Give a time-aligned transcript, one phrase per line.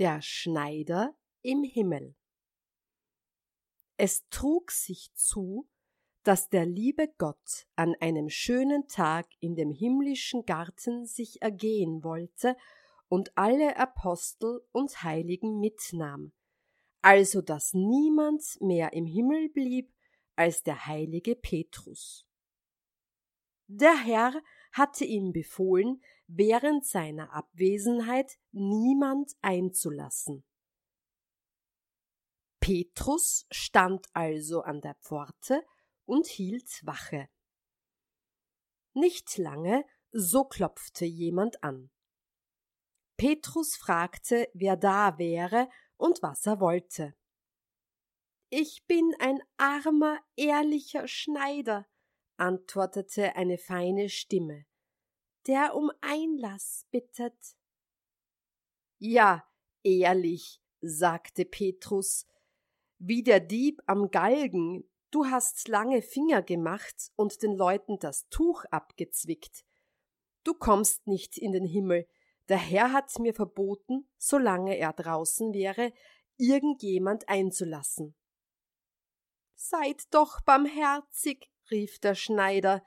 [0.00, 2.16] Der Schneider im Himmel.
[3.98, 5.68] Es trug sich zu,
[6.22, 12.56] dass der liebe Gott an einem schönen Tag in dem himmlischen Garten sich ergehen wollte
[13.08, 16.32] und alle Apostel und Heiligen mitnahm,
[17.02, 19.92] also dass niemand mehr im Himmel blieb
[20.34, 22.26] als der heilige Petrus.
[23.66, 24.32] Der Herr
[24.72, 30.44] hatte ihm befohlen, während seiner Abwesenheit niemand einzulassen.
[32.60, 35.64] Petrus stand also an der Pforte
[36.04, 37.28] und hielt Wache.
[38.92, 41.90] Nicht lange, so klopfte jemand an.
[43.16, 47.14] Petrus fragte, wer da wäre und was er wollte.
[48.48, 51.86] Ich bin ein armer, ehrlicher Schneider,
[52.40, 54.64] antwortete eine feine Stimme
[55.46, 57.56] der um Einlass bittet.
[58.98, 59.44] Ja,
[59.82, 62.26] ehrlich, sagte Petrus,
[62.98, 68.64] wie der Dieb am Galgen, du hast lange Finger gemacht und den Leuten das Tuch
[68.70, 69.64] abgezwickt.
[70.44, 72.06] Du kommst nicht in den Himmel,
[72.48, 75.92] der Herr hat mir verboten, solange er draußen wäre,
[76.36, 78.14] irgendjemand einzulassen.
[79.54, 82.84] Seid doch barmherzig, rief der Schneider,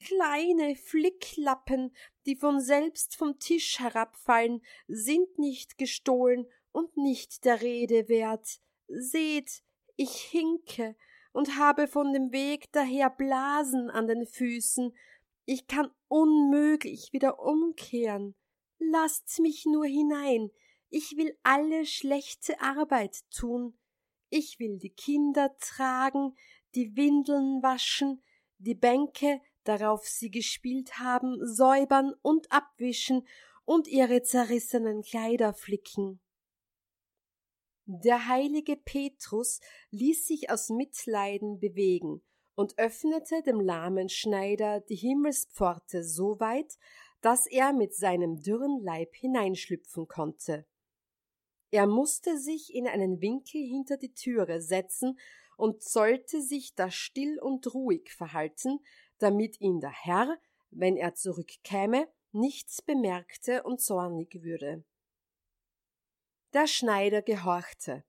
[0.00, 1.94] Kleine Flicklappen,
[2.24, 8.60] die von selbst vom Tisch herabfallen, sind nicht gestohlen und nicht der Rede wert.
[8.86, 9.62] Seht,
[9.96, 10.94] ich hinke
[11.32, 14.96] und habe von dem Weg daher Blasen an den Füßen.
[15.44, 18.36] Ich kann unmöglich wieder umkehren.
[18.78, 20.50] Lasst mich nur hinein.
[20.90, 23.76] Ich will alle schlechte Arbeit tun.
[24.30, 26.36] Ich will die Kinder tragen,
[26.74, 28.22] die Windeln waschen,
[28.58, 33.26] die Bänke darauf sie gespielt haben, säubern und abwischen
[33.64, 36.20] und ihre zerrissenen Kleider flicken.
[37.84, 42.22] Der heilige Petrus ließ sich aus Mitleiden bewegen
[42.54, 46.76] und öffnete dem lahmen Schneider die Himmelspforte so weit,
[47.20, 50.66] dass er mit seinem dürren Leib hineinschlüpfen konnte.
[51.70, 55.18] Er musste sich in einen Winkel hinter die Türe setzen
[55.58, 58.78] und sollte sich da still und ruhig verhalten,
[59.18, 60.38] damit ihn der Herr,
[60.70, 64.84] wenn er zurückkäme, nichts bemerkte und zornig würde.
[66.52, 68.04] Der Schneider gehorchte.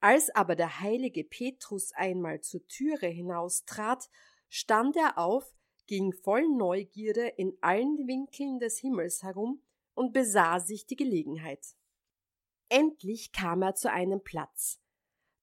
[0.00, 4.08] Als aber der heilige Petrus einmal zur Türe hinaustrat,
[4.48, 5.54] stand er auf,
[5.86, 9.62] ging voll Neugierde in allen Winkeln des Himmels herum
[9.94, 11.76] und besah sich die Gelegenheit.
[12.70, 14.80] Endlich kam er zu einem Platz.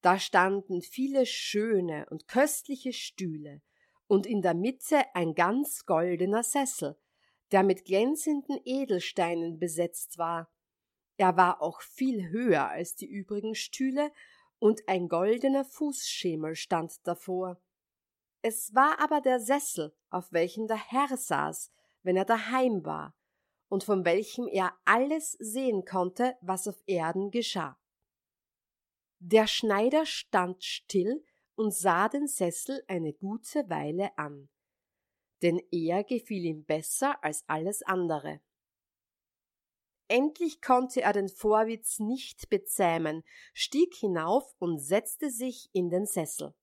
[0.04, 3.62] Da standen viele schöne und köstliche Stühle,
[4.06, 7.00] und in der Mitte ein ganz goldener Sessel,
[7.54, 10.52] der mit glänzenden Edelsteinen besetzt war.
[11.16, 14.12] Er war auch viel höher als die übrigen Stühle,
[14.60, 17.62] und ein goldener Fußschemel stand davor.
[18.42, 21.72] Es war aber der Sessel, auf welchem der Herr saß,
[22.02, 23.16] wenn er daheim war,
[23.70, 27.80] und von welchem er alles sehen konnte, was auf Erden geschah.
[29.26, 31.24] Der Schneider stand still
[31.56, 34.50] und sah den Sessel eine gute Weile an,
[35.42, 38.42] denn er gefiel ihm besser als alles andere.
[40.10, 43.24] Endlich konnte er den Vorwitz nicht bezähmen,
[43.54, 46.54] stieg hinauf und setzte sich in den Sessel.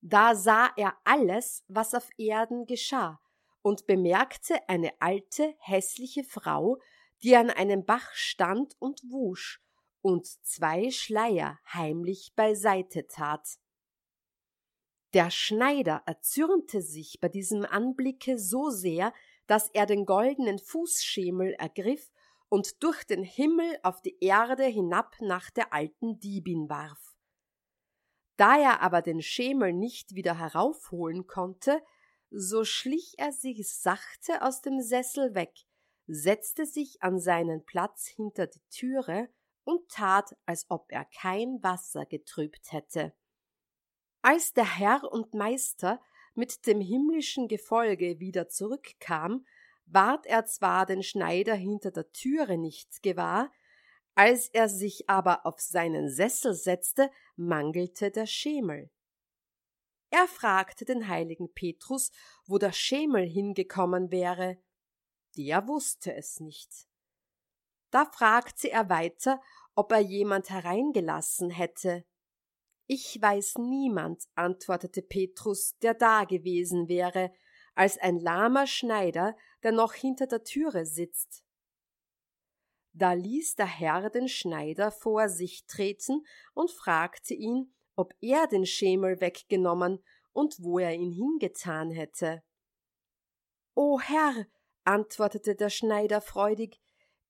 [0.00, 3.20] Da sah er alles, was auf Erden geschah,
[3.62, 6.78] und bemerkte eine alte, hässliche Frau,
[7.22, 9.62] die an einem Bach stand und wusch
[10.06, 13.58] und zwei Schleier heimlich beiseite tat.
[15.14, 19.12] Der Schneider erzürnte sich bei diesem Anblicke so sehr,
[19.48, 22.12] dass er den goldenen Fußschemel ergriff
[22.48, 27.16] und durch den Himmel auf die Erde hinab nach der alten Diebin warf.
[28.36, 31.82] Da er aber den Schemel nicht wieder heraufholen konnte,
[32.30, 35.64] so schlich er sich sachte aus dem Sessel weg,
[36.06, 39.28] setzte sich an seinen Platz hinter die Türe
[39.66, 43.12] und tat, als ob er kein Wasser getrübt hätte.
[44.22, 46.00] Als der Herr und Meister
[46.34, 49.44] mit dem himmlischen Gefolge wieder zurückkam,
[49.86, 53.52] ward er zwar den Schneider hinter der Türe nicht gewahr,
[54.18, 58.90] Als er sich aber auf seinen Sessel setzte, mangelte der Schemel.
[60.08, 62.12] Er fragte den heiligen Petrus,
[62.46, 64.56] wo der Schemel hingekommen wäre.
[65.36, 66.85] Der wusste es nicht.
[67.90, 69.40] Da fragte er weiter,
[69.74, 72.04] ob er jemand hereingelassen hätte.
[72.86, 77.32] Ich weiß niemand, antwortete Petrus, der da gewesen wäre,
[77.74, 81.44] als ein lahmer Schneider, der noch hinter der Türe sitzt.
[82.92, 86.24] Da ließ der Herr den Schneider vor sich treten
[86.54, 90.02] und fragte ihn, ob er den Schemel weggenommen
[90.32, 92.42] und wo er ihn hingetan hätte.
[93.74, 94.46] O Herr,
[94.84, 96.80] antwortete der Schneider freudig,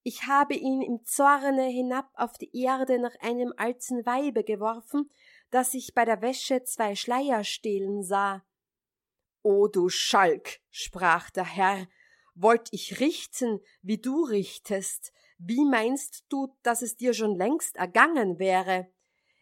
[0.06, 5.10] ich habe ihn im Zorne hinab auf die Erde nach einem alten Weibe geworfen,
[5.50, 8.46] das ich bei der Wäsche zwei Schleier stehlen sah.
[9.42, 11.88] O du Schalk, sprach der Herr,
[12.36, 18.38] wollt ich richten, wie du richtest, wie meinst du, dass es dir schon längst ergangen
[18.38, 18.86] wäre?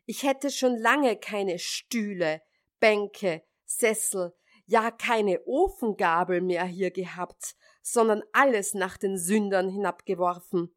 [0.07, 2.41] Ich hätte schon lange keine Stühle,
[2.81, 4.35] Bänke, Sessel,
[4.67, 10.75] ja keine Ofengabel mehr hier gehabt, sondern alles nach den Sündern hinabgeworfen.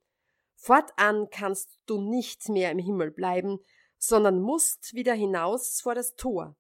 [0.56, 3.60] Fortan kannst du nicht mehr im Himmel bleiben,
[3.98, 6.56] sondern musst wieder hinaus vor das Tor.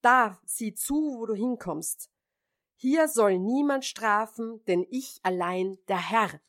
[0.00, 2.10] Da sieh zu, wo du hinkommst.
[2.76, 6.40] Hier soll niemand strafen, denn ich allein der Herr.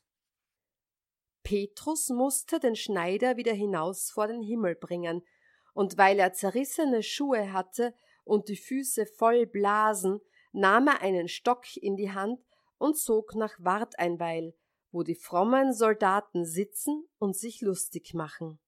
[1.42, 5.24] Petrus musste den Schneider wieder hinaus vor den Himmel bringen,
[5.74, 7.94] und weil er zerrissene Schuhe hatte
[8.26, 10.20] und die Füße voll Blasen,
[10.52, 12.40] nahm er einen Stock in die Hand
[12.78, 14.54] und zog nach Warteinweil,
[14.90, 18.58] wo die frommen Soldaten sitzen und sich lustig machen.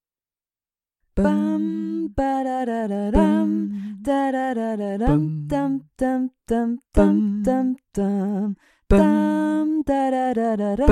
[1.14, 7.42] Bam, ba da da da dam, da da da da dam, dam dam dam dam
[7.42, 8.56] dam dam,
[8.88, 10.86] dam da da da da